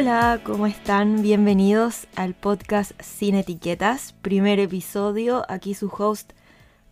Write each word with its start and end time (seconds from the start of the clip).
Hola, 0.00 0.40
¿cómo 0.44 0.68
están? 0.68 1.22
Bienvenidos 1.22 2.06
al 2.14 2.34
podcast 2.34 2.92
Sin 3.02 3.34
Etiquetas, 3.34 4.12
primer 4.22 4.60
episodio. 4.60 5.44
Aquí 5.48 5.74
su 5.74 5.88
host, 5.88 6.34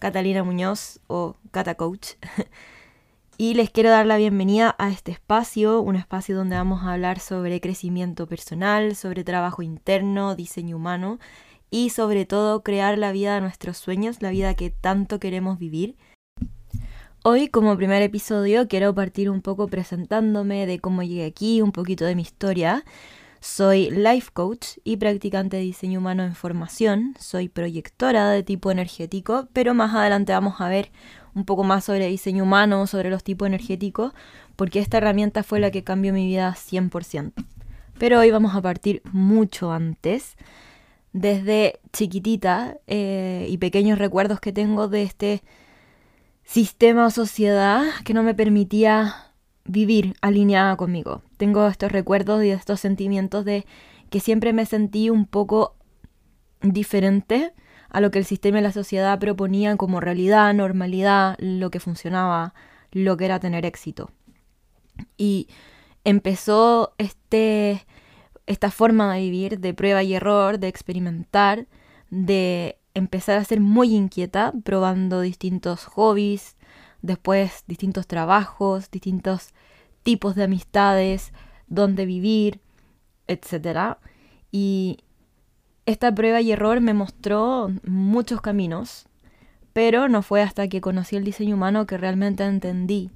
Catalina 0.01 0.43
Muñoz 0.43 0.99
o 1.07 1.37
Cata 1.53 1.77
Coach. 1.77 2.15
y 3.39 3.55
les 3.55 3.71
quiero 3.71 3.91
dar 3.91 4.07
la 4.07 4.17
bienvenida 4.17 4.75
a 4.81 4.91
este 4.91 5.13
espacio, 5.13 5.83
un 5.83 5.95
espacio 5.95 6.37
donde 6.37 6.57
vamos 6.57 6.83
a 6.83 6.95
hablar 6.95 7.21
sobre 7.21 7.61
crecimiento 7.61 8.27
personal, 8.27 8.97
sobre 8.97 9.23
trabajo 9.23 9.63
interno, 9.63 10.35
diseño 10.35 10.75
humano 10.75 11.21
y 11.71 11.91
sobre 11.91 12.27
todo 12.27 12.65
crear 12.65 12.99
la 12.99 13.13
vida 13.13 13.37
de 13.37 13.41
nuestros 13.41 13.77
sueños, 13.77 14.21
la 14.21 14.31
vida 14.31 14.55
que 14.55 14.71
tanto 14.71 15.21
queremos 15.21 15.61
vivir. 15.61 15.97
Hoy 17.29 17.49
como 17.49 17.77
primer 17.77 18.03
episodio 18.03 18.69
quiero 18.69 18.95
partir 18.95 19.31
un 19.31 19.43
poco 19.43 19.67
presentándome 19.67 20.65
de 20.65 20.79
cómo 20.79 21.03
llegué 21.03 21.25
aquí, 21.25 21.61
un 21.61 21.73
poquito 21.73 22.05
de 22.05 22.15
mi 22.15 22.23
historia. 22.23 22.85
Soy 23.41 23.91
life 23.91 24.31
coach 24.33 24.79
y 24.85 24.99
practicante 24.99 25.57
de 25.57 25.65
diseño 25.65 25.99
humano 25.99 26.23
en 26.23 26.37
formación. 26.37 27.17
Soy 27.19 27.49
proyectora 27.49 28.31
de 28.31 28.45
tipo 28.45 28.71
energético, 28.71 29.49
pero 29.53 29.75
más 29.75 29.93
adelante 29.93 30.35
vamos 30.35 30.61
a 30.61 30.69
ver 30.69 30.93
un 31.35 31.45
poco 31.45 31.65
más 31.65 31.83
sobre 31.83 32.07
diseño 32.07 32.45
humano, 32.45 32.87
sobre 32.87 33.11
los 33.11 33.25
tipos 33.25 33.47
energéticos, 33.49 34.13
porque 34.55 34.79
esta 34.79 34.99
herramienta 34.99 35.43
fue 35.43 35.59
la 35.59 35.73
que 35.73 35.83
cambió 35.83 36.13
mi 36.13 36.27
vida 36.27 36.55
100%. 36.55 37.33
Pero 37.99 38.21
hoy 38.21 38.31
vamos 38.31 38.55
a 38.55 38.63
partir 38.63 39.03
mucho 39.11 39.73
antes, 39.73 40.37
desde 41.13 41.81
chiquitita 41.93 42.77
eh, 42.87 43.49
y 43.51 43.59
pequeños 43.59 43.99
recuerdos 43.99 44.39
que 44.39 44.53
tengo 44.53 44.87
de 44.87 45.03
este 45.03 45.43
sistema 46.47 47.07
o 47.07 47.11
sociedad 47.11 47.85
que 48.05 48.15
no 48.15 48.23
me 48.23 48.35
permitía 48.35 49.33
vivir 49.65 50.15
alineada 50.23 50.77
conmigo. 50.77 51.23
Tengo 51.37 51.67
estos 51.67 51.93
recuerdos 51.93 52.43
y 52.45 52.51
estos 52.51 52.81
sentimientos 52.81 53.45
de 53.45 53.67
que 54.11 54.21
siempre 54.21 54.53
me 54.53 54.65
sentí 54.65 55.11
un 55.11 55.27
poco 55.27 55.75
diferente 56.63 57.53
a 57.91 58.01
lo 58.01 58.11
que 58.11 58.21
el 58.21 58.25
sistema 58.25 58.61
y 58.61 58.63
la 58.63 58.73
sociedad 58.73 59.19
proponían 59.19 59.77
como 59.77 60.01
realidad, 60.01 60.55
normalidad, 60.55 61.37
lo 61.39 61.71
que 61.71 61.81
funcionaba, 61.81 62.55
lo 62.93 63.17
que 63.17 63.25
era 63.25 63.41
tener 63.41 63.67
éxito. 63.67 64.11
Y 65.17 65.49
empezó 66.05 66.95
este, 66.99 67.85
esta 68.47 68.71
forma 68.71 69.13
de 69.13 69.21
vivir, 69.21 69.59
de 69.59 69.75
prueba 69.75 70.03
y 70.05 70.15
error, 70.15 70.59
de 70.61 70.69
experimentar, 70.69 71.67
de 72.11 72.79
empezar 72.97 73.37
a 73.37 73.45
ser 73.45 73.61
muy 73.61 73.95
inquieta, 73.95 74.53
probando 74.65 75.21
distintos 75.21 75.85
hobbies, 75.85 76.57
después 77.03 77.65
distintos 77.67 78.07
trabajos, 78.07 78.91
distintos 78.91 79.53
tipos 80.03 80.35
de 80.35 80.45
amistades, 80.45 81.33
dónde 81.67 82.07
vivir, 82.07 82.59
etc. 83.29 83.99
Y 84.51 84.99
esta 85.85 86.11
prueba 86.15 86.41
y 86.41 86.53
error 86.53 86.81
me 86.81 86.95
mostró 86.95 87.71
muchos 87.85 88.41
caminos, 88.41 89.07
pero 89.75 90.09
no 90.09 90.23
fue 90.23 90.41
hasta 90.41 90.67
que 90.69 90.81
conocí 90.81 91.17
el 91.17 91.25
diseño 91.25 91.57
humano 91.57 91.87
que 91.87 91.99
realmente 91.99 92.45
entendí 92.45 93.11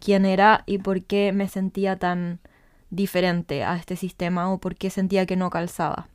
quién 0.00 0.26
era 0.26 0.64
y 0.66 0.78
por 0.78 1.04
qué 1.04 1.32
me 1.32 1.46
sentía 1.46 1.96
tan 2.00 2.40
diferente 2.90 3.62
a 3.62 3.76
este 3.76 3.94
sistema 3.94 4.52
o 4.52 4.58
por 4.58 4.74
qué 4.74 4.90
sentía 4.90 5.24
que 5.24 5.36
no 5.36 5.50
calzaba. 5.50 6.08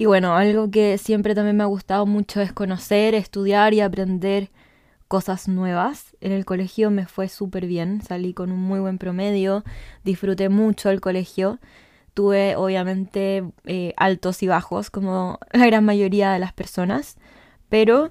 Y 0.00 0.06
bueno, 0.06 0.34
algo 0.34 0.70
que 0.70 0.96
siempre 0.96 1.34
también 1.34 1.58
me 1.58 1.62
ha 1.62 1.66
gustado 1.66 2.06
mucho 2.06 2.40
es 2.40 2.54
conocer, 2.54 3.14
estudiar 3.14 3.74
y 3.74 3.82
aprender 3.82 4.48
cosas 5.08 5.46
nuevas. 5.46 6.16
En 6.22 6.32
el 6.32 6.46
colegio 6.46 6.90
me 6.90 7.04
fue 7.04 7.28
súper 7.28 7.66
bien, 7.66 8.00
salí 8.00 8.32
con 8.32 8.50
un 8.50 8.60
muy 8.60 8.80
buen 8.80 8.96
promedio, 8.96 9.62
disfruté 10.02 10.48
mucho 10.48 10.88
el 10.88 11.02
colegio. 11.02 11.58
Tuve 12.14 12.56
obviamente 12.56 13.44
eh, 13.66 13.92
altos 13.98 14.42
y 14.42 14.46
bajos 14.46 14.88
como 14.88 15.38
la 15.52 15.66
gran 15.66 15.84
mayoría 15.84 16.32
de 16.32 16.38
las 16.38 16.54
personas, 16.54 17.18
pero 17.68 18.10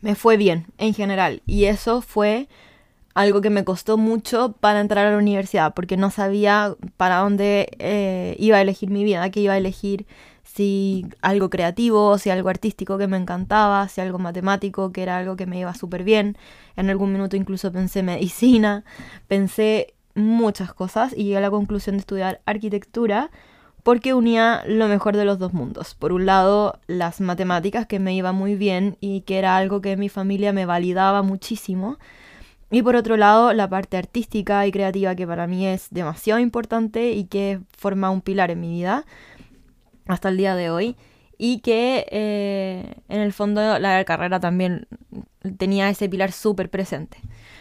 me 0.00 0.14
fue 0.14 0.36
bien 0.36 0.66
en 0.78 0.94
general 0.94 1.42
y 1.46 1.64
eso 1.64 2.00
fue 2.00 2.46
algo 3.14 3.40
que 3.40 3.50
me 3.50 3.64
costó 3.64 3.98
mucho 3.98 4.52
para 4.60 4.80
entrar 4.80 5.04
a 5.08 5.10
la 5.10 5.18
universidad 5.18 5.74
porque 5.74 5.96
no 5.96 6.12
sabía 6.12 6.76
para 6.96 7.16
dónde 7.16 7.70
eh, 7.80 8.36
iba 8.38 8.58
a 8.58 8.60
elegir 8.60 8.90
mi 8.90 9.02
vida, 9.02 9.28
qué 9.30 9.40
iba 9.40 9.54
a 9.54 9.58
elegir 9.58 10.06
si 10.58 11.06
algo 11.22 11.50
creativo, 11.50 12.18
si 12.18 12.30
algo 12.30 12.48
artístico 12.48 12.98
que 12.98 13.06
me 13.06 13.16
encantaba, 13.16 13.86
si 13.86 14.00
algo 14.00 14.18
matemático, 14.18 14.90
que 14.90 15.04
era 15.04 15.16
algo 15.16 15.36
que 15.36 15.46
me 15.46 15.60
iba 15.60 15.72
súper 15.72 16.02
bien. 16.02 16.36
En 16.74 16.90
algún 16.90 17.12
minuto 17.12 17.36
incluso 17.36 17.70
pensé 17.70 18.02
medicina, 18.02 18.82
pensé 19.28 19.94
muchas 20.16 20.74
cosas 20.74 21.12
y 21.16 21.22
llegué 21.22 21.36
a 21.36 21.42
la 21.42 21.50
conclusión 21.50 21.94
de 21.94 22.00
estudiar 22.00 22.40
arquitectura 22.44 23.30
porque 23.84 24.14
unía 24.14 24.64
lo 24.66 24.88
mejor 24.88 25.16
de 25.16 25.24
los 25.24 25.38
dos 25.38 25.52
mundos. 25.52 25.94
Por 25.94 26.10
un 26.10 26.26
lado, 26.26 26.80
las 26.88 27.20
matemáticas, 27.20 27.86
que 27.86 28.00
me 28.00 28.12
iba 28.16 28.32
muy 28.32 28.56
bien 28.56 28.96
y 29.00 29.20
que 29.20 29.38
era 29.38 29.56
algo 29.56 29.80
que 29.80 29.96
mi 29.96 30.08
familia 30.08 30.52
me 30.52 30.66
validaba 30.66 31.22
muchísimo. 31.22 31.98
Y 32.72 32.82
por 32.82 32.96
otro 32.96 33.16
lado, 33.16 33.52
la 33.52 33.68
parte 33.68 33.96
artística 33.96 34.66
y 34.66 34.72
creativa, 34.72 35.14
que 35.14 35.24
para 35.24 35.46
mí 35.46 35.68
es 35.68 35.86
demasiado 35.92 36.40
importante 36.40 37.12
y 37.12 37.26
que 37.26 37.60
forma 37.76 38.10
un 38.10 38.22
pilar 38.22 38.50
en 38.50 38.60
mi 38.60 38.72
vida 38.72 39.06
hasta 40.08 40.28
el 40.30 40.36
día 40.36 40.56
de 40.56 40.70
hoy 40.70 40.96
y 41.38 41.60
que 41.60 42.06
eh, 42.10 42.94
en 43.08 43.20
el 43.20 43.32
fondo 43.32 43.78
la 43.78 44.04
carrera 44.04 44.40
también 44.40 44.88
tenía 45.56 45.88
ese 45.88 46.08
pilar 46.08 46.32
súper 46.32 46.68
presente. 46.68 47.18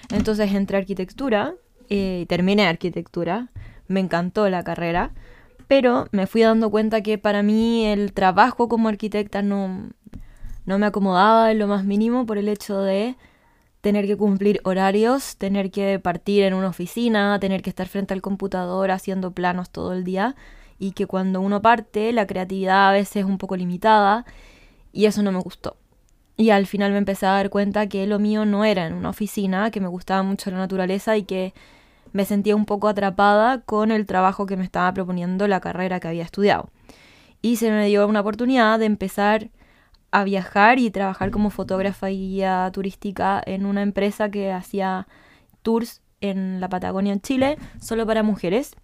Entonces 0.10 0.52
entré 0.54 0.78
a 0.78 0.80
arquitectura 0.80 1.54
y 1.88 2.26
terminé 2.26 2.66
arquitectura, 2.66 3.50
me 3.88 4.00
encantó 4.00 4.50
la 4.50 4.64
carrera, 4.64 5.12
pero 5.68 6.08
me 6.12 6.28
fui 6.28 6.42
dando 6.42 6.72
cuenta 6.72 7.02
que 7.02 7.18
para 7.18 7.44
mí 7.44 7.86
el 7.86 8.14
trabajo 8.14 8.68
como 8.68 8.90
arquitecta 8.90 9.42
no, 9.42 9.90
no 10.66 10.80
me 10.80 10.86
acomodaba 10.88 11.52
en 11.52 11.60
lo 11.60 11.68
más 11.68 11.86
mínimo 11.86 12.26
por 12.26 12.38
el 12.38 12.50
hecho 12.50 12.82
de 12.82 13.16
tener 13.88 14.06
que 14.06 14.18
cumplir 14.18 14.60
horarios, 14.66 15.38
tener 15.38 15.72
que 15.72 15.98
partir 15.98 16.44
en 16.44 16.54
una 16.54 16.68
oficina, 16.68 17.40
tener 17.40 17.62
que 17.62 17.70
estar 17.70 17.88
frente 17.88 18.14
al 18.14 18.22
computador 18.22 18.92
haciendo 18.92 19.32
planos 19.32 19.70
todo 19.70 19.94
el 19.94 20.04
día 20.04 20.36
y 20.78 20.92
que 20.92 21.06
cuando 21.06 21.40
uno 21.40 21.62
parte 21.62 22.12
la 22.12 22.28
creatividad 22.28 22.90
a 22.90 22.92
veces 22.92 23.16
es 23.16 23.24
un 23.24 23.38
poco 23.38 23.56
limitada 23.56 24.26
y 24.92 25.06
eso 25.06 25.24
no 25.24 25.32
me 25.32 25.40
gustó. 25.40 25.78
Y 26.36 26.50
al 26.50 26.66
final 26.66 26.92
me 26.92 26.98
empecé 26.98 27.28
a 27.28 27.32
dar 27.32 27.50
cuenta 27.50 27.88
que 27.88 28.06
lo 28.08 28.20
mío 28.20 28.44
no 28.44 28.66
era 28.66 28.88
en 28.88 28.94
una 28.94 29.12
oficina, 29.12 29.72
que 29.72 29.80
me 29.80 29.88
gustaba 29.88 30.22
mucho 30.22 30.52
la 30.52 30.58
naturaleza 30.58 31.16
y 31.16 31.24
que 31.24 31.54
me 32.12 32.26
sentía 32.26 32.58
un 32.58 32.66
poco 32.66 32.90
atrapada 32.90 33.62
con 33.62 33.92
el 33.92 34.06
trabajo 34.06 34.46
que 34.48 34.58
me 34.58 34.66
estaba 34.66 34.94
proponiendo 34.94 35.48
la 35.48 35.62
carrera 35.62 36.02
que 36.02 36.10
había 36.10 36.24
estudiado. 36.24 36.72
Y 37.42 37.56
se 37.56 37.72
me 37.72 37.88
dio 37.88 38.06
una 38.06 38.20
oportunidad 38.20 38.80
de 38.80 38.86
empezar 38.86 39.50
a 40.20 40.24
viajar 40.24 40.80
y 40.80 40.90
trabajar 40.90 41.30
como 41.30 41.52
fotógrafa 41.52 42.10
y 42.10 42.18
guía 42.18 42.72
turística 42.74 43.42
en 43.46 43.68
una 43.68 43.84
empresa 43.84 44.32
que 44.32 44.52
hacía 44.52 45.08
tours 45.62 46.02
en 46.22 46.60
la 46.60 46.70
Patagonia, 46.70 47.14
en 47.14 47.22
Chile, 47.22 47.58
solo 47.80 48.08
para 48.08 48.24
mujeres. 48.24 48.76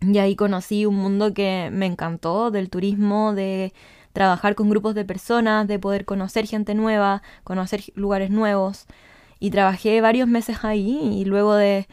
Y 0.00 0.16
ahí 0.16 0.34
conocí 0.34 0.86
un 0.86 0.96
mundo 0.96 1.34
que 1.34 1.68
me 1.72 1.84
encantó, 1.84 2.50
del 2.50 2.70
turismo, 2.70 3.34
de 3.34 3.74
trabajar 4.14 4.54
con 4.54 4.70
grupos 4.70 4.94
de 4.94 5.04
personas, 5.04 5.68
de 5.68 5.78
poder 5.78 6.06
conocer 6.06 6.46
gente 6.46 6.74
nueva, 6.74 7.22
conocer 7.44 7.82
lugares 7.94 8.30
nuevos. 8.30 8.86
Y 9.38 9.50
trabajé 9.50 10.00
varios 10.00 10.26
meses 10.26 10.64
ahí 10.64 11.00
y 11.20 11.26
luego 11.26 11.54
de 11.54 11.86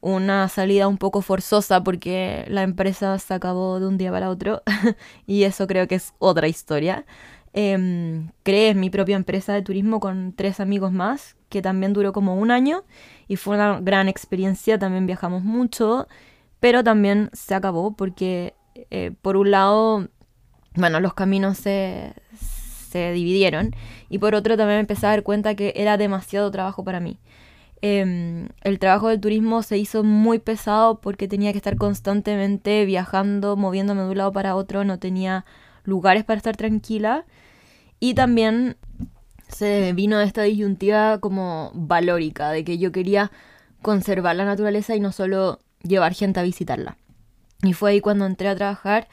una 0.00 0.48
salida 0.48 0.86
un 0.86 0.98
poco 0.98 1.22
forzosa 1.22 1.82
porque 1.82 2.44
la 2.48 2.62
empresa 2.62 3.18
se 3.18 3.34
acabó 3.34 3.80
de 3.80 3.86
un 3.86 3.98
día 3.98 4.10
para 4.10 4.30
otro 4.30 4.62
y 5.26 5.44
eso 5.44 5.66
creo 5.66 5.88
que 5.88 5.96
es 5.96 6.14
otra 6.18 6.46
historia. 6.48 7.04
Eh, 7.54 8.22
creé 8.42 8.74
mi 8.74 8.88
propia 8.88 9.16
empresa 9.16 9.52
de 9.52 9.62
turismo 9.62 10.00
con 10.00 10.32
tres 10.32 10.58
amigos 10.58 10.90
más 10.90 11.36
que 11.50 11.60
también 11.60 11.92
duró 11.92 12.14
como 12.14 12.34
un 12.34 12.50
año 12.50 12.82
y 13.28 13.36
fue 13.36 13.56
una 13.56 13.78
gran 13.78 14.08
experiencia, 14.08 14.78
también 14.78 15.04
viajamos 15.04 15.42
mucho 15.42 16.06
pero 16.62 16.84
también 16.84 17.28
se 17.32 17.56
acabó 17.56 17.96
porque 17.96 18.54
eh, 18.92 19.10
por 19.20 19.36
un 19.36 19.50
lado, 19.50 20.06
bueno, 20.76 21.00
los 21.00 21.12
caminos 21.12 21.58
se, 21.58 22.14
se 22.88 23.10
dividieron 23.10 23.74
y 24.08 24.18
por 24.18 24.36
otro 24.36 24.56
también 24.56 24.78
empecé 24.78 25.06
a 25.06 25.10
dar 25.10 25.24
cuenta 25.24 25.56
que 25.56 25.72
era 25.74 25.96
demasiado 25.96 26.52
trabajo 26.52 26.84
para 26.84 27.00
mí. 27.00 27.18
Em, 27.80 28.46
el 28.62 28.78
trabajo 28.78 29.08
del 29.08 29.20
turismo 29.20 29.64
se 29.64 29.76
hizo 29.76 30.04
muy 30.04 30.38
pesado 30.38 31.00
porque 31.00 31.26
tenía 31.26 31.50
que 31.50 31.58
estar 31.58 31.74
constantemente 31.74 32.84
viajando, 32.84 33.56
moviéndome 33.56 34.02
de 34.02 34.10
un 34.10 34.18
lado 34.18 34.30
para 34.30 34.54
otro, 34.54 34.84
no 34.84 35.00
tenía 35.00 35.44
lugares 35.82 36.22
para 36.22 36.36
estar 36.36 36.56
tranquila 36.56 37.24
y 38.02 38.14
también 38.14 38.76
se 39.46 39.92
vino 39.92 40.20
esta 40.20 40.42
disyuntiva 40.42 41.20
como 41.20 41.70
valórica 41.72 42.50
de 42.50 42.64
que 42.64 42.76
yo 42.76 42.90
quería 42.90 43.30
conservar 43.80 44.34
la 44.34 44.44
naturaleza 44.44 44.96
y 44.96 45.00
no 45.00 45.12
solo 45.12 45.60
llevar 45.84 46.12
gente 46.12 46.40
a 46.40 46.42
visitarla. 46.42 46.96
Y 47.62 47.74
fue 47.74 47.92
ahí 47.92 48.00
cuando 48.00 48.26
entré 48.26 48.48
a 48.48 48.56
trabajar 48.56 49.06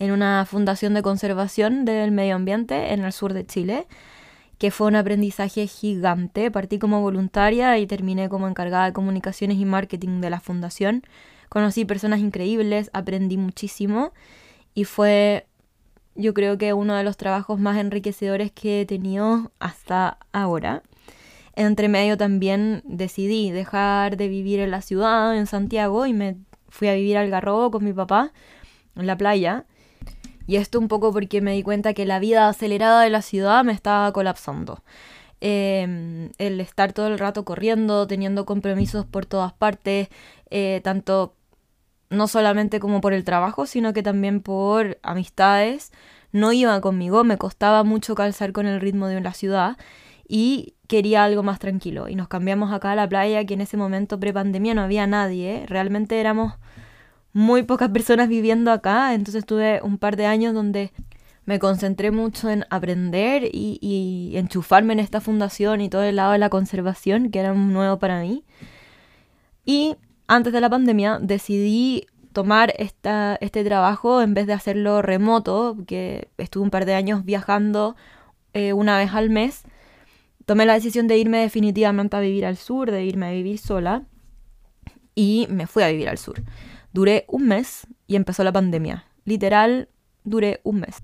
en 0.00 0.10
una 0.10 0.44
fundación 0.44 0.92
de 0.92 1.02
conservación 1.02 1.84
del 1.84 2.10
medio 2.10 2.34
ambiente 2.34 2.92
en 2.92 3.04
el 3.04 3.12
sur 3.12 3.32
de 3.32 3.46
Chile, 3.46 3.86
que 4.58 4.72
fue 4.72 4.88
un 4.88 4.96
aprendizaje 4.96 5.68
gigante. 5.68 6.50
Partí 6.50 6.80
como 6.80 7.00
voluntaria 7.00 7.78
y 7.78 7.86
terminé 7.86 8.28
como 8.28 8.48
encargada 8.48 8.86
de 8.86 8.92
comunicaciones 8.92 9.56
y 9.58 9.64
marketing 9.64 10.20
de 10.20 10.30
la 10.30 10.40
fundación, 10.40 11.04
conocí 11.48 11.84
personas 11.84 12.18
increíbles, 12.18 12.90
aprendí 12.92 13.36
muchísimo 13.36 14.12
y 14.74 14.82
fue 14.82 15.46
yo 16.14 16.34
creo 16.34 16.58
que 16.58 16.72
uno 16.72 16.94
de 16.94 17.04
los 17.04 17.16
trabajos 17.16 17.58
más 17.58 17.78
enriquecedores 17.78 18.52
que 18.52 18.82
he 18.82 18.86
tenido 18.86 19.50
hasta 19.58 20.18
ahora. 20.32 20.82
Entre 21.54 21.88
medio 21.88 22.16
también 22.16 22.82
decidí 22.84 23.50
dejar 23.50 24.16
de 24.16 24.28
vivir 24.28 24.60
en 24.60 24.70
la 24.70 24.82
ciudad, 24.82 25.36
en 25.36 25.46
Santiago, 25.46 26.06
y 26.06 26.12
me 26.14 26.36
fui 26.68 26.88
a 26.88 26.94
vivir 26.94 27.18
al 27.18 27.30
Garrobo 27.30 27.70
con 27.70 27.84
mi 27.84 27.92
papá, 27.92 28.32
en 28.96 29.06
la 29.06 29.16
playa. 29.16 29.66
Y 30.46 30.56
esto 30.56 30.78
un 30.78 30.88
poco 30.88 31.12
porque 31.12 31.40
me 31.40 31.52
di 31.52 31.62
cuenta 31.62 31.94
que 31.94 32.06
la 32.06 32.18
vida 32.18 32.48
acelerada 32.48 33.02
de 33.02 33.10
la 33.10 33.22
ciudad 33.22 33.64
me 33.64 33.72
estaba 33.72 34.12
colapsando. 34.12 34.82
Em, 35.40 36.30
el 36.38 36.60
estar 36.60 36.92
todo 36.92 37.08
el 37.08 37.18
rato 37.18 37.44
corriendo, 37.44 38.06
teniendo 38.06 38.46
compromisos 38.46 39.06
por 39.06 39.26
todas 39.26 39.52
partes, 39.52 40.08
eh, 40.50 40.80
tanto 40.84 41.34
no 42.12 42.28
solamente 42.28 42.78
como 42.80 43.00
por 43.00 43.12
el 43.12 43.24
trabajo, 43.24 43.66
sino 43.66 43.92
que 43.92 44.02
también 44.02 44.40
por 44.40 44.98
amistades, 45.02 45.92
no 46.30 46.52
iba 46.52 46.80
conmigo, 46.80 47.24
me 47.24 47.38
costaba 47.38 47.84
mucho 47.84 48.14
calzar 48.14 48.52
con 48.52 48.66
el 48.66 48.80
ritmo 48.80 49.06
de 49.06 49.20
la 49.20 49.34
ciudad 49.34 49.76
y 50.26 50.74
quería 50.86 51.24
algo 51.24 51.42
más 51.42 51.58
tranquilo. 51.58 52.08
Y 52.08 52.14
nos 52.14 52.28
cambiamos 52.28 52.72
acá 52.72 52.92
a 52.92 52.96
la 52.96 53.08
playa, 53.08 53.44
que 53.44 53.54
en 53.54 53.60
ese 53.60 53.76
momento 53.76 54.18
pre-pandemia 54.20 54.74
no 54.74 54.82
había 54.82 55.06
nadie, 55.06 55.64
realmente 55.66 56.20
éramos 56.20 56.54
muy 57.32 57.62
pocas 57.62 57.90
personas 57.90 58.28
viviendo 58.28 58.70
acá, 58.70 59.14
entonces 59.14 59.44
tuve 59.44 59.80
un 59.82 59.98
par 59.98 60.16
de 60.16 60.26
años 60.26 60.54
donde 60.54 60.92
me 61.44 61.58
concentré 61.58 62.10
mucho 62.10 62.50
en 62.50 62.64
aprender 62.70 63.44
y, 63.44 63.78
y, 63.80 64.36
enchufarme 64.36 64.92
en 64.92 65.00
esta 65.00 65.20
fundación 65.20 65.80
y 65.80 65.88
todo 65.88 66.04
el 66.04 66.16
lado 66.16 66.32
de 66.32 66.38
la 66.38 66.50
conservación, 66.50 67.30
que 67.30 67.40
era 67.40 67.52
nuevo 67.52 67.98
para 67.98 68.20
mí. 68.20 68.44
Y 69.64 69.96
antes 70.34 70.52
de 70.54 70.62
la 70.62 70.70
pandemia 70.70 71.18
decidí 71.20 72.06
tomar 72.32 72.72
este 72.78 73.64
trabajo 73.64 74.22
en 74.22 74.32
vez 74.32 74.46
de 74.46 74.54
hacerlo 74.54 75.02
remoto, 75.02 75.76
que 75.86 76.28
estuve 76.38 76.64
un 76.64 76.70
par 76.70 76.86
de 76.86 76.94
años 76.94 77.26
viajando 77.26 77.96
eh, 78.54 78.72
una 78.72 78.96
vez 78.96 79.12
al 79.12 79.28
mes. 79.28 79.64
Tomé 80.46 80.64
la 80.64 80.72
decisión 80.72 81.06
de 81.06 81.18
irme 81.18 81.38
definitivamente 81.38 82.16
a 82.16 82.20
vivir 82.20 82.46
al 82.46 82.56
sur, 82.56 82.90
de 82.90 83.04
irme 83.04 83.26
a 83.26 83.32
vivir 83.32 83.58
sola. 83.58 84.04
Y 85.14 85.46
me 85.50 85.66
fui 85.66 85.82
a 85.82 85.88
vivir 85.88 86.08
al 86.08 86.16
sur. 86.16 86.42
Duré 86.94 87.26
un 87.28 87.46
mes 87.46 87.86
y 88.06 88.16
empezó 88.16 88.42
la 88.42 88.52
pandemia. 88.52 89.04
Literal, 89.26 89.90
duré 90.24 90.60
un 90.64 90.80
mes. 90.80 90.96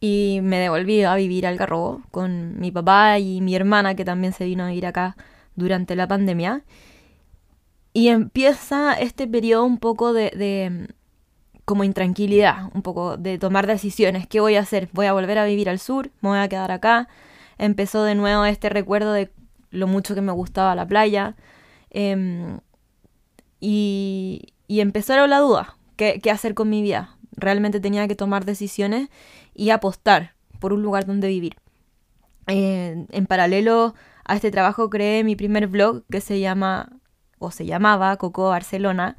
Y 0.00 0.40
me 0.42 0.56
devolví 0.56 1.02
a 1.02 1.14
vivir 1.14 1.46
al 1.46 1.58
Garrobo 1.58 2.00
con 2.10 2.58
mi 2.58 2.70
papá 2.70 3.18
y 3.18 3.42
mi 3.42 3.54
hermana 3.54 3.94
que 3.94 4.06
también 4.06 4.32
se 4.32 4.46
vino 4.46 4.64
a 4.64 4.68
vivir 4.68 4.86
acá 4.86 5.14
durante 5.56 5.94
la 5.94 6.08
pandemia. 6.08 6.64
Y 7.92 8.08
empieza 8.08 8.94
este 8.94 9.26
periodo 9.26 9.64
un 9.64 9.78
poco 9.78 10.12
de, 10.12 10.30
de, 10.30 10.94
como 11.64 11.84
intranquilidad, 11.84 12.70
un 12.74 12.82
poco 12.82 13.16
de 13.16 13.38
tomar 13.38 13.66
decisiones. 13.66 14.26
¿Qué 14.26 14.40
voy 14.40 14.56
a 14.56 14.60
hacer? 14.60 14.88
¿Voy 14.92 15.06
a 15.06 15.12
volver 15.12 15.38
a 15.38 15.44
vivir 15.44 15.68
al 15.68 15.78
sur? 15.78 16.10
¿Me 16.20 16.28
voy 16.28 16.38
a 16.38 16.48
quedar 16.48 16.70
acá? 16.70 17.08
Empezó 17.58 18.04
de 18.04 18.14
nuevo 18.14 18.44
este 18.44 18.68
recuerdo 18.68 19.12
de 19.12 19.32
lo 19.70 19.86
mucho 19.86 20.14
que 20.14 20.20
me 20.20 20.32
gustaba 20.32 20.74
la 20.74 20.86
playa. 20.86 21.36
Em, 21.90 22.60
y, 23.60 24.54
y 24.68 24.80
empezaron 24.80 25.30
la 25.30 25.38
duda. 25.40 25.76
¿qué, 25.96 26.20
¿Qué 26.22 26.30
hacer 26.30 26.54
con 26.54 26.70
mi 26.70 26.82
vida? 26.82 27.16
Realmente 27.36 27.80
tenía 27.80 28.08
que 28.08 28.14
tomar 28.14 28.44
decisiones 28.44 29.08
y 29.54 29.70
apostar 29.70 30.34
por 30.60 30.72
un 30.72 30.82
lugar 30.82 31.06
donde 31.06 31.28
vivir. 31.28 31.56
Eh, 32.46 33.06
en 33.10 33.26
paralelo 33.26 33.94
a 34.24 34.36
este 34.36 34.50
trabajo 34.50 34.90
creé 34.90 35.24
mi 35.24 35.36
primer 35.36 35.66
blog 35.66 36.04
que 36.10 36.20
se 36.20 36.40
llama 36.40 36.99
o 37.40 37.50
se 37.50 37.66
llamaba 37.66 38.16
Coco 38.16 38.48
Barcelona, 38.48 39.16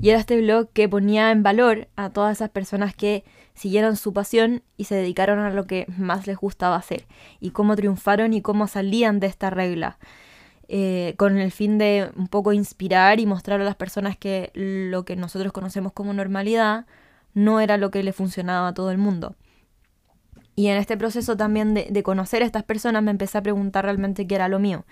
y 0.00 0.08
era 0.08 0.18
este 0.18 0.40
blog 0.40 0.70
que 0.72 0.88
ponía 0.88 1.30
en 1.30 1.42
valor 1.42 1.86
a 1.96 2.10
todas 2.10 2.38
esas 2.38 2.48
personas 2.48 2.96
que 2.96 3.24
siguieron 3.54 3.96
su 3.96 4.14
pasión 4.14 4.62
y 4.78 4.84
se 4.84 4.94
dedicaron 4.94 5.38
a 5.38 5.50
lo 5.50 5.66
que 5.66 5.86
más 5.96 6.26
les 6.26 6.38
gustaba 6.38 6.76
hacer, 6.76 7.04
y 7.38 7.50
cómo 7.50 7.76
triunfaron 7.76 8.32
y 8.32 8.40
cómo 8.40 8.66
salían 8.66 9.20
de 9.20 9.28
esta 9.28 9.50
regla, 9.50 9.98
eh, 10.68 11.14
con 11.18 11.36
el 11.36 11.52
fin 11.52 11.76
de 11.76 12.10
un 12.16 12.28
poco 12.28 12.54
inspirar 12.54 13.20
y 13.20 13.26
mostrar 13.26 13.60
a 13.60 13.64
las 13.64 13.76
personas 13.76 14.16
que 14.16 14.50
lo 14.54 15.04
que 15.04 15.14
nosotros 15.14 15.52
conocemos 15.52 15.92
como 15.92 16.14
normalidad 16.14 16.86
no 17.34 17.60
era 17.60 17.76
lo 17.76 17.90
que 17.90 18.02
le 18.02 18.12
funcionaba 18.12 18.68
a 18.68 18.74
todo 18.74 18.90
el 18.90 18.98
mundo. 18.98 19.36
Y 20.54 20.66
en 20.66 20.76
este 20.76 20.96
proceso 20.98 21.36
también 21.36 21.72
de, 21.72 22.02
conocer 22.02 22.42
a 22.42 22.46
estas 22.46 22.62
personas 22.62 23.02
me 23.02 23.10
empecé 23.10 23.38
a 23.38 23.42
preguntar 23.42 23.84
realmente 23.84 24.26
qué 24.26 24.34
era 24.34 24.48
lo 24.48 24.58
mío. 24.58 24.84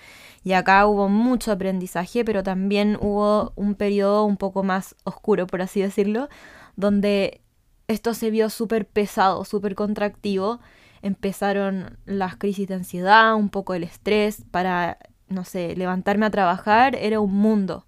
Y 0.43 0.53
acá 0.53 0.87
hubo 0.87 1.09
mucho 1.09 1.53
aprendizaje, 1.53 2.25
pero 2.25 2.43
también 2.43 2.97
hubo 3.01 3.53
un 3.57 3.75
periodo 3.75 4.25
un 4.25 4.39
poco 4.39 4.63
más 4.63 4.97
oscuro, 5.05 5.47
por 5.47 5.61
así 5.61 5.83
decirlo, 5.83 6.29
donde 6.77 7.43
esto 7.89 8.15
se 8.15 8.31
vio 8.31 8.49
súper 8.49 8.87
pesado, 8.87 9.45
súper 9.45 9.75
contractivo. 9.75 10.61
Empezaron 11.03 11.99
las 12.07 12.37
crisis 12.37 12.67
de 12.69 12.75
ansiedad, 12.75 13.35
un 13.35 13.51
poco 13.51 13.75
el 13.75 13.83
estrés 13.83 14.45
para, 14.51 14.99
no 15.29 15.45
sé, 15.45 15.77
levantarme 15.77 16.25
a 16.25 16.31
trabajar 16.31 16.95
era 16.97 17.21
un 17.21 17.35
mundo. 17.35 17.87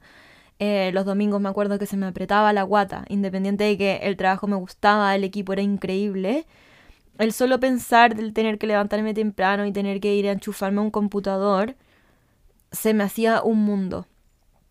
Eh, 0.59 0.91
los 0.93 1.07
domingos 1.07 1.41
me 1.41 1.49
acuerdo 1.49 1.79
que 1.79 1.87
se 1.87 1.97
me 1.97 2.07
apretaba 2.07 2.53
la 2.53 2.63
guata, 2.65 3.05
independiente 3.09 3.65
de 3.65 3.79
que 3.79 3.97
el 4.03 4.17
trabajo 4.17 4.47
me 4.47 4.57
gustaba, 4.57 5.15
el 5.15 5.25
equipo 5.25 5.55
era 5.55 5.63
increíble 5.63 6.47
el 7.19 7.33
solo 7.33 7.61
pensar 7.61 8.17
del 8.17 8.33
tener 8.33 8.59
que 8.59 8.67
levantarme 8.67 9.15
temprano 9.15 9.67
y 9.67 9.73
tener 9.73 10.01
que 10.01 10.15
ir 10.15 10.29
a 10.29 10.33
enchufarme 10.33 10.79
a 10.79 10.83
un 10.83 10.91
computador, 10.91 11.77
se 12.71 12.95
me 12.95 13.05
hacía 13.05 13.43
un 13.43 13.65
mundo. 13.65 14.07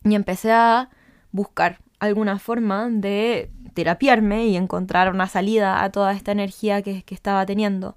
Y 0.03 0.15
empecé 0.15 0.51
a 0.51 0.89
buscar 1.31 1.79
alguna 1.99 2.39
forma 2.39 2.89
de 2.89 3.51
terapiarme 3.73 4.47
y 4.47 4.57
encontrar 4.57 5.11
una 5.11 5.27
salida 5.27 5.83
a 5.83 5.91
toda 5.91 6.13
esta 6.13 6.31
energía 6.31 6.81
que, 6.81 7.03
estaba 7.09 7.45
teniendo. 7.45 7.95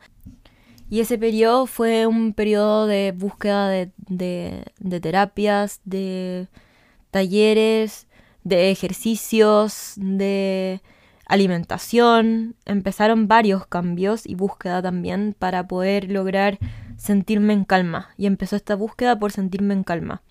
Y 0.91 1.01
ese 1.01 1.19
periodo 1.19 1.67
fue 1.67 2.07
un 2.07 2.35
periodo 2.35 2.87
de 2.87 3.13
búsqueda 3.17 3.69
de, 3.69 3.91
de 4.07 5.01
terapias, 5.01 5.81
de 5.85 6.49
talleres, 7.11 8.07
de 8.45 8.71
ejercicios, 8.71 9.95
de 9.97 10.83
alimentación, 11.35 12.57
empezaron 12.65 13.29
varios 13.29 13.67
cambios 13.67 14.27
y 14.27 14.35
búsqueda 14.35 14.81
también 14.83 15.35
para 15.39 15.67
poder 15.69 16.11
lograr 16.11 16.59
sentirme 16.97 17.53
en 17.53 17.65
calma. 17.65 18.11
Y 18.17 18.27
empezó 18.27 18.57
esta 18.57 18.75
búsqueda 18.75 19.19
por 19.19 19.33
sentirme 19.33 19.75
en 19.75 19.85
calma. 19.85 20.23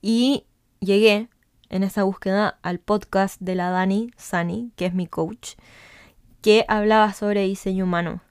Y 0.00 0.46
llegué 0.80 1.28
en 1.68 1.82
esa 1.82 2.04
búsqueda 2.04 2.58
al 2.62 2.78
podcast 2.78 3.40
de 3.40 3.54
la 3.54 3.70
Dani 3.70 4.10
Sani, 4.16 4.72
que 4.76 4.86
es 4.86 4.94
mi 4.94 5.06
coach, 5.06 5.54
que 6.40 6.64
hablaba 6.68 7.12
sobre 7.12 7.42
diseño 7.42 7.84
humano. 7.84 8.22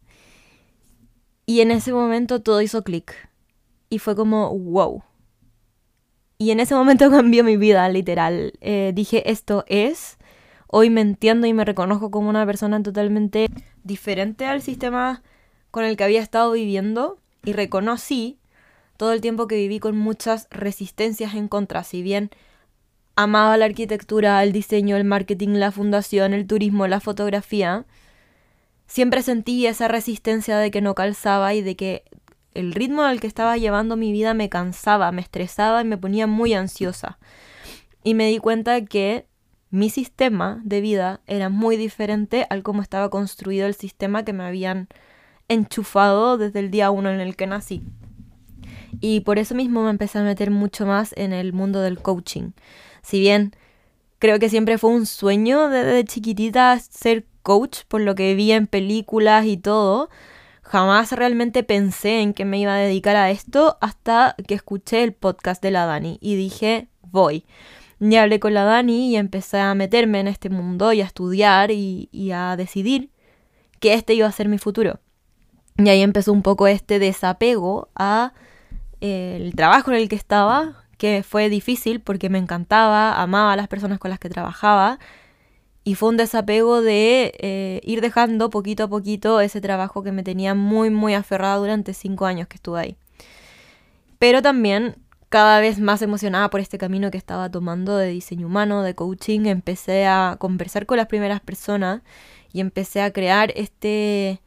Y 1.46 1.62
en 1.62 1.72
ese 1.72 1.94
momento 1.94 2.42
todo 2.42 2.62
hizo 2.62 2.84
clic. 2.84 3.30
Y 3.90 4.00
fue 4.00 4.16
como, 4.16 4.58
wow. 4.58 5.04
Y 6.38 6.52
en 6.52 6.60
ese 6.60 6.76
momento 6.76 7.10
cambió 7.12 7.44
mi 7.44 7.58
vida, 7.58 7.88
literal. 7.90 8.54
Eh, 8.62 8.92
dije, 8.96 9.30
esto 9.30 9.64
es 9.68 10.15
hoy 10.68 10.90
me 10.90 11.02
entiendo 11.02 11.48
y 11.48 11.54
me 11.54 11.66
reconozco 11.66 12.12
como 12.12 12.30
una 12.30 12.46
persona 12.46 12.82
totalmente 12.82 13.48
diferente 13.84 14.46
al 14.46 14.62
sistema 14.62 15.24
con 15.72 15.86
el 15.86 15.98
que 15.98 16.04
había 16.04 16.22
estado 16.22 16.52
viviendo 16.52 17.18
y 17.44 17.54
reconocí 17.54 18.40
todo 18.98 19.14
el 19.14 19.22
tiempo 19.22 19.48
que 19.48 19.58
viví 19.58 19.80
con 19.80 19.98
muchas 19.98 20.48
resistencias 20.50 21.36
en 21.36 21.48
contra, 21.48 21.84
si 21.84 22.02
bien 22.02 22.32
amaba 23.16 23.58
la 23.58 23.66
arquitectura, 23.66 24.42
el 24.44 24.52
diseño, 24.52 24.98
el 24.98 25.04
marketing, 25.06 25.50
la 25.50 25.72
fundación, 25.72 26.34
el 26.34 26.48
turismo, 26.48 26.88
la 26.88 27.00
fotografía, 27.00 27.86
siempre 28.88 29.22
sentí 29.22 29.66
esa 29.68 29.88
resistencia 29.88 30.58
de 30.58 30.72
que 30.72 30.82
no 30.82 30.96
calzaba 30.96 31.54
y 31.54 31.62
de 31.62 31.76
que 31.76 32.04
el 32.54 32.74
ritmo 32.74 33.04
al 33.04 33.20
que 33.20 33.28
estaba 33.28 33.58
llevando 33.58 33.98
mi 33.98 34.12
vida 34.12 34.34
me 34.34 34.50
cansaba, 34.50 35.12
me 35.12 35.22
estresaba 35.22 35.82
y 35.82 35.86
me 35.86 35.98
ponía 35.98 36.28
muy 36.28 36.54
ansiosa. 36.54 37.20
Y 38.04 38.14
me 38.14 38.28
di 38.28 38.38
cuenta 38.38 38.84
que 38.86 39.26
mi 39.76 39.90
sistema 39.90 40.62
de 40.64 40.80
vida 40.80 41.20
era 41.28 41.50
muy 41.50 41.76
diferente 41.76 42.48
al 42.50 42.64
cómo 42.64 42.82
estaba 42.82 43.10
construido 43.10 43.68
el 43.68 43.76
sistema 43.76 44.24
que 44.24 44.32
me 44.32 44.46
habían 44.46 44.88
enchufado 45.50 46.38
desde 46.38 46.60
el 46.60 46.72
día 46.72 46.92
uno 46.92 47.10
en 47.10 47.20
el 47.20 47.36
que 47.36 47.46
nací. 47.46 47.84
Y 49.02 49.20
por 49.20 49.38
eso 49.38 49.54
mismo 49.54 49.84
me 49.84 49.90
empecé 49.90 50.20
a 50.20 50.24
meter 50.24 50.50
mucho 50.50 50.86
más 50.86 51.14
en 51.18 51.34
el 51.34 51.52
mundo 51.52 51.82
del 51.82 52.00
coaching. 52.00 52.52
Si 53.02 53.20
bien 53.20 53.54
creo 54.18 54.40
que 54.40 54.48
siempre 54.48 54.78
fue 54.78 54.92
un 54.92 55.06
sueño 55.06 55.68
desde 55.68 56.06
chiquitita 56.06 56.80
ser 56.80 57.26
coach, 57.44 57.80
por 57.90 58.00
lo 58.00 58.16
que 58.16 58.34
vi 58.34 58.54
en 58.54 58.68
películas 58.68 59.46
y 59.46 59.58
todo, 59.58 60.10
jamás 60.62 61.12
realmente 61.12 61.64
pensé 61.64 62.22
en 62.22 62.34
que 62.34 62.46
me 62.46 62.60
iba 62.60 62.76
a 62.76 62.78
dedicar 62.78 63.18
a 63.18 63.30
esto 63.30 63.78
hasta 63.82 64.38
que 64.48 64.54
escuché 64.54 65.04
el 65.04 65.12
podcast 65.12 65.62
de 65.62 65.72
la 65.72 65.86
Dani 65.86 66.18
y 66.22 66.36
dije, 66.36 66.88
voy. 67.02 67.44
Y 68.00 68.16
hablé 68.16 68.40
con 68.40 68.54
la 68.54 68.64
Dani 68.64 69.10
y 69.10 69.16
empecé 69.16 69.60
a 69.60 69.74
meterme 69.74 70.20
en 70.20 70.28
este 70.28 70.50
mundo 70.50 70.92
y 70.94 71.02
a 71.02 71.06
estudiar 71.06 71.72
y, 71.72 72.10
a 72.34 72.56
decidir 72.58 73.10
que 73.80 73.94
este 73.94 74.14
iba 74.14 74.28
a 74.28 74.32
ser 74.32 74.50
mi 74.50 74.58
futuro. 74.58 75.00
Y 75.78 75.90
ahí 75.90 76.02
empezó 76.02 76.32
un 76.32 76.42
poco 76.42 76.68
este 76.68 77.00
desapego 77.00 77.90
a 77.96 78.34
eh, 79.02 79.38
el 79.42 79.56
trabajo 79.56 79.92
en 79.92 79.98
el 79.98 80.10
que 80.10 80.16
estaba, 80.16 80.86
que 80.98 81.24
fue 81.24 81.50
difícil 81.50 82.00
porque 82.00 82.30
me 82.30 82.38
encantaba, 82.38 83.22
amaba 83.22 83.54
a 83.54 83.56
las 83.56 83.68
personas 83.68 84.00
con 84.00 84.10
las 84.10 84.20
que 84.20 84.30
trabajaba 84.30 85.00
y 85.84 85.94
fue 85.96 86.10
un 86.10 86.18
desapego 86.18 86.82
de 86.82 87.34
eh, 87.38 87.80
ir 87.84 88.02
dejando 88.02 88.50
poquito 88.50 88.86
a 88.86 88.88
poquito 88.88 89.40
ese 89.40 89.62
trabajo 89.62 90.02
que 90.02 90.12
me 90.12 90.24
tenía 90.24 90.56
muy, 90.56 90.90
muy 90.90 91.14
aferrada 91.14 91.58
durante 91.58 91.94
cinco 91.94 92.26
años 92.26 92.48
que 92.48 92.56
estuve 92.56 92.80
ahí. 92.80 92.98
Pero 94.18 94.42
también 94.42 94.96
cada 95.30 95.60
vez 95.60 95.80
más 95.80 96.02
emocionada 96.02 96.50
por 96.50 96.60
este 96.60 96.78
camino 96.78 97.12
que 97.12 97.18
estaba 97.18 97.50
tomando 97.50 97.98
de 97.98 98.08
diseño 98.08 98.48
humano, 98.48 98.84
de 98.84 98.96
coaching, 98.96 99.46
empecé 99.46 100.06
a 100.06 100.38
conversar 100.40 100.86
con 100.86 100.98
las 100.98 101.08
primeras 101.08 101.42
personas 101.42 102.02
y 102.54 102.62
empecé 102.62 103.02
a 103.02 103.12
crear 103.12 103.52
este, 103.56 104.42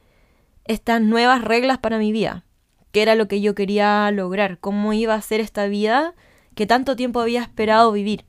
estas 0.65 1.03
nuevas 1.03 1.43
reglas 1.43 1.79
para 1.79 1.99
mi 1.99 2.13
vida, 2.13 2.45
qué 2.93 3.03
era 3.03 3.15
lo 3.15 3.29
que 3.29 3.41
yo 3.41 3.55
quería 3.55 4.11
lograr, 4.11 4.59
cómo 4.59 4.93
iba 4.93 5.15
a 5.15 5.21
ser 5.21 5.41
esta 5.41 5.67
vida 5.67 6.15
que 6.55 6.67
tanto 6.67 6.97
tiempo 6.97 7.21
había 7.21 7.43
esperado 7.43 7.93
vivir. 7.93 8.25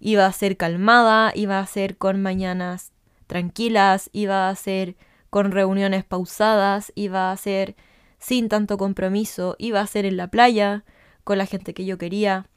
Iba 0.00 0.26
a 0.26 0.32
ser 0.32 0.56
calmada, 0.56 1.32
iba 1.34 1.58
a 1.58 1.66
ser 1.66 1.98
con 1.98 2.22
mañanas 2.22 2.92
tranquilas, 3.26 4.08
iba 4.12 4.48
a 4.48 4.54
ser 4.56 4.96
con 5.28 5.52
reuniones 5.52 6.04
pausadas, 6.04 6.92
iba 6.94 7.30
a 7.30 7.36
ser 7.36 7.76
sin 8.18 8.48
tanto 8.48 8.76
compromiso, 8.76 9.56
iba 9.58 9.80
a 9.80 9.86
ser 9.86 10.04
en 10.04 10.16
la 10.16 10.28
playa, 10.28 10.84
con 11.24 11.38
la 11.38 11.46
gente 11.46 11.74
que 11.74 11.84
yo 11.84 11.98
quería, 11.98 12.48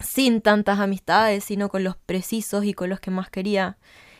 sin 0.00 0.40
tantas 0.40 0.80
amistades, 0.80 1.44
sino 1.44 1.68
con 1.68 1.84
los 1.84 1.96
precisos 1.96 2.64
y 2.64 2.74
con 2.74 2.90
los 2.90 3.00
que 3.00 3.10
más 3.10 3.30
quería. 3.30 3.78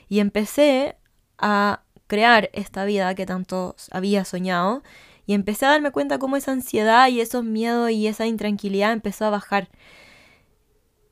Y 0.09 0.21
empecé 0.21 0.97
a 1.38 1.83
crear 2.07 2.50
esta 2.52 2.85
vida 2.85 3.14
que 3.14 3.26
tanto 3.26 3.76
había 3.90 4.25
soñado 4.25 4.83
y 5.26 5.35
empecé 5.35 5.66
a 5.66 5.71
darme 5.71 5.90
cuenta 5.90 6.19
cómo 6.19 6.37
esa 6.37 6.52
ansiedad 6.52 7.09
y 7.09 7.21
esos 7.21 7.45
miedos 7.45 7.90
y 7.90 8.07
esa 8.07 8.26
intranquilidad 8.26 8.93
empezó 8.93 9.25
a 9.25 9.31
bajar. 9.31 9.69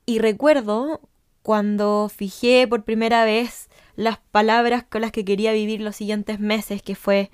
Y 0.05 0.19
recuerdo 0.19 1.01
cuando 1.43 2.11
fijé 2.15 2.69
por 2.69 2.85
primera 2.85 3.25
vez 3.25 3.69
las 3.97 4.19
palabras 4.19 4.85
con 4.85 5.01
las 5.01 5.13
que 5.13 5.25
quería 5.25 5.53
vivir 5.53 5.81
los 5.81 5.97
siguientes 5.97 6.41
meses, 6.41 6.83
que 6.83 6.95
fue 6.95 7.31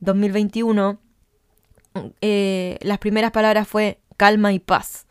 2021, 0.00 0.98
eh, 2.20 2.78
las 2.80 2.98
primeras 2.98 3.32
palabras 3.32 3.68
fue 3.68 3.98
calma 4.22 4.52
y 4.52 4.60
paz. 4.60 5.08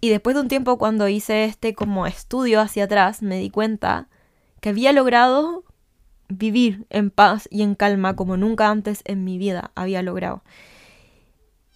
Y 0.00 0.08
después 0.08 0.34
de 0.34 0.40
un 0.40 0.48
tiempo 0.48 0.78
cuando 0.78 1.08
hice 1.08 1.44
este 1.44 1.74
como 1.74 2.06
estudio 2.06 2.62
hacia 2.62 2.84
atrás, 2.84 3.20
me 3.20 3.38
di 3.38 3.50
cuenta 3.50 4.08
que 4.62 4.70
había 4.70 4.92
logrado 4.92 5.62
vivir 6.30 6.86
en 6.88 7.10
paz 7.10 7.48
y 7.50 7.60
en 7.60 7.74
calma 7.74 8.16
como 8.16 8.38
nunca 8.38 8.70
antes 8.70 9.02
en 9.04 9.24
mi 9.24 9.36
vida 9.36 9.72
había 9.74 10.00
logrado. 10.00 10.42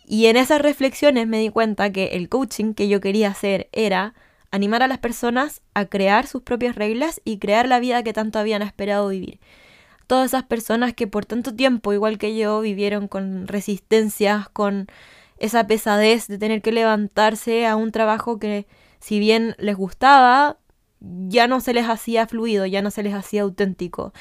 Y 0.07 0.25
en 0.25 0.39
esas 0.39 0.63
reflexiones 0.63 1.29
me 1.29 1.39
di 1.39 1.51
cuenta 1.51 1.93
que 1.93 2.17
el 2.17 2.31
coaching 2.31 2.73
que 2.73 2.89
yo 2.89 2.99
quería 2.99 3.29
hacer 3.29 3.69
era 3.73 4.15
animar 4.51 4.83
a 4.83 4.89
las 4.89 5.01
personas 5.01 5.61
a 5.75 5.85
crear 5.85 6.27
sus 6.27 6.41
propias 6.41 6.77
reglas 6.77 7.21
y 7.27 7.37
crear 7.37 7.69
la 7.69 7.79
vida 7.79 8.03
que 8.03 8.15
tanto 8.15 8.39
habían 8.39 8.63
esperado 8.63 9.09
vivir. 9.09 9.39
Todas 10.07 10.31
esas 10.31 10.45
personas 10.45 10.95
que 10.95 11.07
por 11.07 11.27
tanto 11.27 11.55
tiempo, 11.55 11.93
igual 11.93 12.17
que 12.17 12.35
yo, 12.35 12.63
vivieron 12.63 13.07
con 13.07 13.49
resistencias, 13.49 14.49
con 14.49 14.87
esa 15.45 15.67
pesadez 15.67 16.27
de 16.27 16.39
tener 16.39 16.63
que 16.63 16.73
levantarse 16.73 17.67
a 17.67 17.77
un 17.77 17.93
trabajo 17.93 18.39
que 18.39 18.67
si 18.99 19.19
bien 19.19 19.55
les 19.59 19.77
gustaba, 19.77 20.59
ya 21.01 21.47
no 21.47 21.61
se 21.61 21.75
les 21.75 21.89
hacía 21.89 22.27
fluido, 22.27 22.65
ya 22.67 22.83
no 22.83 22.91
se 22.91 23.03
les 23.03 23.15
hacía 23.15 23.43
auténtico. 23.43 24.13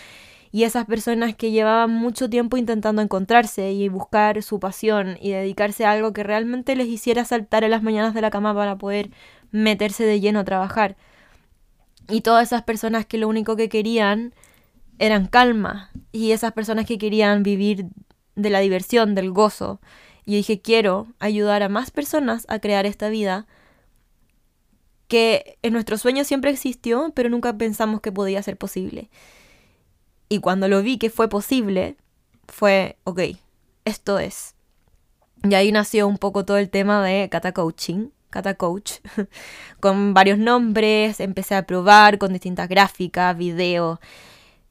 Y 0.52 0.66
esas 0.66 0.86
personas 0.86 1.36
que 1.36 1.52
llevaban 1.52 1.92
mucho 1.92 2.30
tiempo 2.30 2.58
intentando 2.58 3.02
encontrarse 3.02 3.72
y 3.72 3.90
buscar 3.90 4.44
su 4.44 4.60
pasión 4.60 5.18
y 5.20 5.32
dedicarse 5.32 5.86
a 5.86 5.92
algo 5.92 6.14
que 6.14 6.22
realmente 6.24 6.76
les 6.76 6.88
hiciera 6.88 7.26
saltar 7.26 7.64
en 7.64 7.72
las 7.72 7.82
mañanas 7.82 8.14
de 8.14 8.22
la 8.22 8.30
cama 8.30 8.54
para 8.54 8.78
poder 8.78 9.10
meterse 9.52 10.04
de 10.06 10.20
lleno 10.20 10.42
a 10.42 10.44
trabajar. 10.44 10.96
Y 12.10 12.22
todas 12.22 12.50
esas 12.50 12.64
personas 12.64 13.06
que 13.06 13.18
lo 13.18 13.28
único 13.30 13.56
que 13.56 13.70
querían 13.70 14.36
eran 15.00 15.28
calma. 15.28 15.90
Y 16.12 16.34
esas 16.34 16.52
personas 16.52 16.86
que 16.86 16.98
querían 16.98 17.42
vivir 17.42 17.88
de 18.36 18.50
la 18.50 18.60
diversión, 18.60 19.16
del 19.16 19.32
gozo. 19.32 19.80
Y 20.26 20.36
dije, 20.36 20.62
quiero 20.62 21.08
ayudar 21.20 21.64
a 21.64 21.70
más 21.70 21.92
personas 21.92 22.46
a 22.48 22.60
crear 22.60 22.86
esta 22.86 23.10
vida 23.10 23.46
que 25.08 25.58
en 25.62 25.74
nuestro 25.74 25.98
sueño 25.98 26.24
siempre 26.24 26.52
existió, 26.52 27.12
pero 27.14 27.30
nunca 27.30 27.58
pensamos 27.58 28.02
que 28.02 28.12
podía 28.12 28.42
ser 28.42 28.58
posible. 28.58 29.10
Y 30.30 30.40
cuando 30.40 30.68
lo 30.68 30.82
vi 30.82 30.98
que 30.98 31.10
fue 31.10 31.30
posible, 31.30 31.98
fue, 32.48 32.98
ok, 33.04 33.22
esto 33.86 34.18
es. 34.20 34.56
Y 35.44 35.54
ahí 35.56 35.72
nació 35.72 36.08
un 36.08 36.18
poco 36.18 36.46
todo 36.46 36.58
el 36.58 36.70
tema 36.70 37.04
de 37.04 37.30
Kata 37.30 37.52
Coaching, 37.52 38.10
Kata 38.30 38.56
Coach, 38.56 38.94
con 39.80 40.14
varios 40.14 40.40
nombres, 40.40 41.20
empecé 41.20 41.56
a 41.56 41.68
probar 41.68 42.18
con 42.18 42.32
distintas 42.32 42.70
gráficas, 42.70 43.38
videos, 43.38 44.00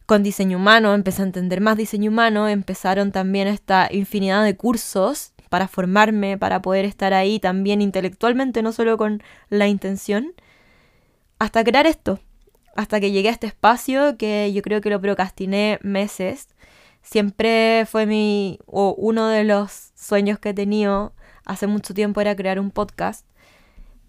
con 0.07 0.23
diseño 0.23 0.57
humano, 0.57 0.95
empecé 0.95 1.23
a 1.23 1.27
entender 1.27 1.61
más 1.61 1.77
diseño 1.77 2.11
humano, 2.11 2.49
empezaron 2.49 3.13
también 3.13 3.47
esta 3.49 3.89
infinidad 3.93 4.43
de 4.45 4.57
cursos 4.57 5.32
para 5.53 5.69
formarme, 5.69 6.39
para 6.39 6.63
poder 6.63 6.87
estar 6.87 7.13
ahí 7.13 7.39
también 7.39 7.83
intelectualmente, 7.83 8.63
no 8.63 8.73
solo 8.73 8.97
con 8.97 9.23
la 9.51 9.69
intención, 9.69 10.33
hasta 11.39 11.63
crear 11.63 11.87
esto, 11.87 12.21
hasta 12.75 13.01
que 13.01 13.11
llegué 13.11 13.29
a 13.29 13.33
este 13.33 13.49
espacio 13.49 14.17
que 14.17 14.51
yo 14.55 14.63
creo 14.63 14.81
que 14.81 14.89
lo 14.89 14.99
procrastiné 14.99 15.79
meses. 15.83 16.49
Siempre 17.03 17.85
fue 17.85 18.07
mi, 18.07 18.61
o 18.65 18.95
uno 18.97 19.29
de 19.29 19.45
los 19.45 19.93
sueños 19.95 20.39
que 20.39 20.49
he 20.49 20.55
tenido 20.55 21.13
hace 21.45 21.67
mucho 21.67 21.93
tiempo 21.93 22.23
era 22.23 22.35
crear 22.35 22.59
un 22.59 22.71
podcast, 22.71 23.27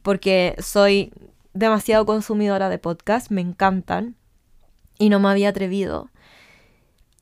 porque 0.02 0.56
soy 0.60 1.12
demasiado 1.54 2.06
consumidora 2.06 2.70
de 2.70 2.78
podcasts, 2.78 3.32
me 3.32 3.42
encantan, 3.42 4.16
y 4.98 5.10
no 5.10 5.20
me 5.20 5.28
había 5.28 5.50
atrevido 5.50 6.10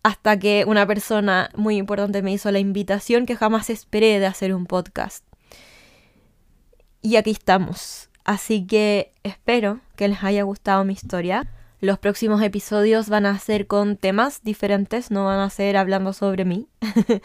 hasta 0.04 0.40
que 0.40 0.66
una 0.68 0.88
persona 0.88 1.50
muy 1.56 1.78
importante 1.78 2.22
me 2.22 2.32
hizo 2.32 2.52
la 2.52 2.60
invitación 2.60 3.26
que 3.26 3.36
jamás 3.36 3.70
esperé 3.70 4.20
de 4.20 4.26
hacer 4.26 4.54
un 4.54 4.66
podcast. 4.66 5.24
Y 7.02 7.16
aquí 7.16 7.32
estamos. 7.32 8.10
Así 8.24 8.66
que 8.66 9.14
espero 9.24 9.80
que 9.96 10.08
les 10.08 10.24
haya 10.24 10.44
gustado 10.44 10.84
mi 10.86 10.94
historia. 10.94 11.48
Los 11.80 11.98
próximos 11.98 12.42
episodios 12.44 13.10
van 13.10 13.26
a 13.26 13.38
ser 13.40 13.66
con 13.66 13.98
temas 13.98 14.44
diferentes, 14.44 15.10
no 15.10 15.26
van 15.26 15.40
a 15.40 15.50
ser 15.50 15.78
hablando 15.78 16.14
sobre 16.14 16.46
mí. 16.46 16.68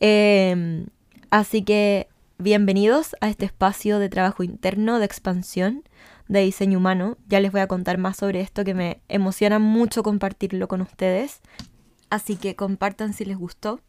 Em, 0.00 0.86
así 1.30 1.64
que 1.64 2.06
bienvenidos 2.38 3.16
a 3.20 3.28
este 3.28 3.46
espacio 3.46 3.98
de 3.98 4.08
trabajo 4.08 4.44
interno, 4.44 5.00
de 5.00 5.04
expansión, 5.04 5.82
de 6.28 6.42
diseño 6.42 6.78
humano. 6.78 7.16
Ya 7.26 7.40
les 7.40 7.50
voy 7.50 7.62
a 7.62 7.66
contar 7.66 7.98
más 7.98 8.16
sobre 8.16 8.40
esto 8.40 8.62
que 8.62 8.74
me 8.74 9.00
emociona 9.08 9.58
mucho 9.58 10.04
compartirlo 10.04 10.68
con 10.68 10.82
ustedes. 10.82 11.40
Así 12.10 12.36
que 12.36 12.56
compartan 12.56 13.12
si 13.12 13.24
les 13.24 13.36
gustó 13.36 13.80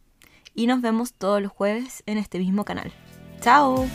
y 0.54 0.68
nos 0.68 0.82
vemos 0.82 1.14
todos 1.14 1.42
los 1.42 1.52
jueves 1.52 2.04
en 2.06 2.18
este 2.18 2.40
mismo 2.40 2.66
canal. 2.66 2.92
¡Chao! 3.42 3.86